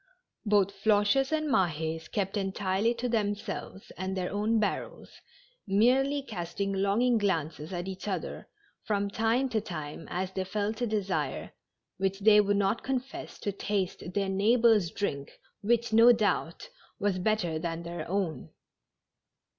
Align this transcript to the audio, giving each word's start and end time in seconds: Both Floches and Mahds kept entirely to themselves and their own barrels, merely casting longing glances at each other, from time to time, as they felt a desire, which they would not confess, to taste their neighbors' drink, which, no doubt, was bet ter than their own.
Both 0.47 0.71
Floches 0.83 1.31
and 1.31 1.47
Mahds 1.47 2.11
kept 2.11 2.35
entirely 2.35 2.95
to 2.95 3.07
themselves 3.07 3.91
and 3.95 4.17
their 4.17 4.31
own 4.31 4.59
barrels, 4.59 5.21
merely 5.67 6.23
casting 6.23 6.73
longing 6.73 7.19
glances 7.19 7.71
at 7.71 7.87
each 7.87 8.07
other, 8.07 8.49
from 8.83 9.11
time 9.11 9.47
to 9.49 9.61
time, 9.61 10.07
as 10.09 10.31
they 10.31 10.43
felt 10.43 10.81
a 10.81 10.87
desire, 10.87 11.51
which 11.97 12.21
they 12.21 12.41
would 12.41 12.57
not 12.57 12.81
confess, 12.83 13.37
to 13.41 13.51
taste 13.51 14.15
their 14.15 14.27
neighbors' 14.27 14.89
drink, 14.89 15.37
which, 15.61 15.93
no 15.93 16.11
doubt, 16.11 16.69
was 16.97 17.19
bet 17.19 17.41
ter 17.41 17.59
than 17.59 17.83
their 17.83 18.09
own. 18.09 18.49